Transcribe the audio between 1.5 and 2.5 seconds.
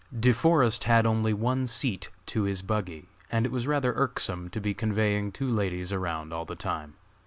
seat to